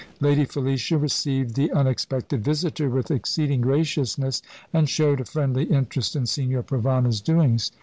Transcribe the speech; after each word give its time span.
Lady 0.19 0.45
Felicia 0.45 0.97
received 0.97 1.53
the 1.53 1.71
unexpected 1.71 2.43
visitor 2.43 2.89
with 2.89 3.11
exceeding 3.11 3.61
graciousness, 3.61 4.41
and 4.73 4.89
showed 4.89 5.19
a 5.21 5.25
friendly 5.25 5.65
interest 5.65 6.15
in 6.15 6.25
Signor 6.25 6.63
Provana's 6.63 7.21
doings. 7.21 7.71